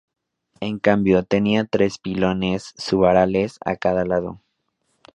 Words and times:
En 0.61 0.79
cambio, 0.79 1.21
tenía 1.21 1.65
tres 1.65 1.99
pilones 1.99 2.73
subalares 2.75 3.59
a 3.63 3.75
cada 3.75 4.03
lado. 4.03 4.41